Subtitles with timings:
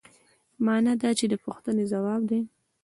[0.65, 2.41] مانا د انسان د پوښتنې ځواب دی.